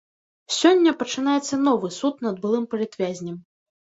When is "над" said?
2.29-2.39